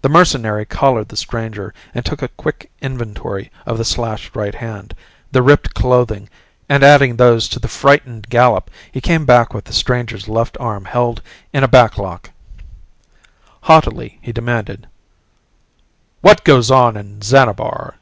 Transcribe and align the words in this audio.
The 0.00 0.08
mercenary 0.08 0.64
collared 0.64 1.08
the 1.10 1.16
stranger 1.18 1.74
and 1.94 2.06
took 2.06 2.22
a 2.22 2.28
quick 2.38 2.70
inventory 2.80 3.50
of 3.66 3.76
the 3.76 3.84
slashed 3.84 4.34
right 4.34 4.54
hand, 4.54 4.94
the 5.30 5.42
ripped 5.42 5.74
clothing, 5.74 6.30
and 6.70 6.82
adding 6.82 7.16
those 7.16 7.46
to 7.50 7.58
the 7.58 7.68
frightened 7.68 8.30
gallop 8.30 8.70
he 8.90 9.02
came 9.02 9.26
back 9.26 9.52
with 9.52 9.66
the 9.66 9.74
stranger's 9.74 10.26
left 10.26 10.56
arm 10.58 10.86
held 10.86 11.20
in 11.52 11.62
a 11.62 11.68
backlock. 11.68 12.30
Haughtily 13.64 14.18
he 14.22 14.32
demanded, 14.32 14.86
"What 16.22 16.42
goes 16.42 16.70
on 16.70 16.96
in 16.96 17.20
Xanabar?" 17.20 17.96